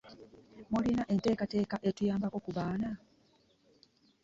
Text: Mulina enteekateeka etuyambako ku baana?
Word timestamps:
Mulina 0.71 1.03
enteekateeka 1.13 1.75
etuyambako 1.89 2.37
ku 2.45 2.51
baana? 2.57 2.89